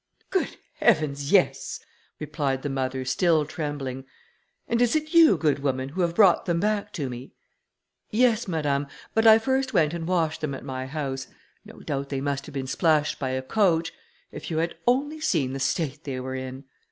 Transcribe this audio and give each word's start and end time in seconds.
"Good 0.31 0.57
heavens, 0.79 1.31
yes!" 1.31 1.79
replied 2.19 2.63
the 2.63 2.71
mother, 2.71 3.05
still 3.05 3.45
trembling, 3.45 4.05
"and 4.67 4.81
is 4.81 4.95
it 4.95 5.13
you, 5.13 5.37
good 5.37 5.59
woman, 5.59 5.89
who 5.89 6.01
have 6.01 6.15
brought 6.15 6.45
them 6.47 6.59
back 6.59 6.91
to 6.93 7.07
me?" 7.07 7.33
"Yes, 8.09 8.47
madame, 8.47 8.87
but 9.13 9.27
I 9.27 9.37
first 9.37 9.75
went 9.75 9.93
and 9.93 10.07
washed 10.07 10.41
them 10.41 10.55
at 10.55 10.65
my 10.65 10.87
house. 10.87 11.27
No 11.63 11.81
doubt 11.81 12.09
they 12.09 12.19
must 12.19 12.47
have 12.47 12.53
been 12.53 12.65
splashed 12.65 13.19
by 13.19 13.29
a 13.29 13.43
coach; 13.43 13.93
if 14.31 14.49
you 14.49 14.57
had 14.57 14.73
only 14.87 15.19
seen 15.21 15.53
the 15.53 15.59
state 15.59 16.03
they 16.03 16.19
were 16.19 16.33
in!" 16.33 16.63